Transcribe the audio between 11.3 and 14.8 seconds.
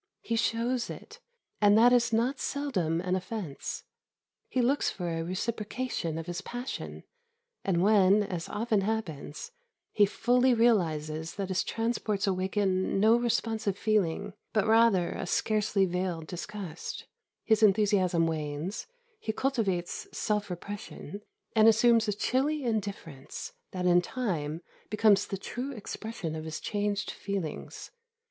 that his transports awaken no responsive feeling, but